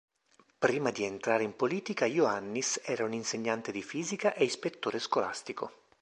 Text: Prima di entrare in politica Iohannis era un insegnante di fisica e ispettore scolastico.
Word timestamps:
Prima 0.57 0.89
di 0.89 1.03
entrare 1.03 1.43
in 1.43 1.55
politica 1.55 2.07
Iohannis 2.07 2.81
era 2.83 3.05
un 3.05 3.13
insegnante 3.13 3.71
di 3.71 3.83
fisica 3.83 4.33
e 4.33 4.43
ispettore 4.45 4.97
scolastico. 4.97 5.69